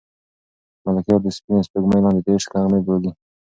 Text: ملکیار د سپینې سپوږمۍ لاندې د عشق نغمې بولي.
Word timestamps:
ملکیار 0.83 1.19
د 1.23 1.27
سپینې 1.37 1.61
سپوږمۍ 1.67 1.99
لاندې 2.03 2.21
د 2.23 2.27
عشق 2.35 2.49
نغمې 2.57 2.79
بولي. 2.85 3.11